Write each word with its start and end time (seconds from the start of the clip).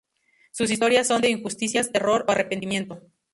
Sus 0.49 0.71
historias 0.71 1.05
son 1.05 1.21
de 1.21 1.29
injusticias, 1.29 1.91
terror 1.91 2.25
o 2.27 2.31
arrepentimiento. 2.31 3.03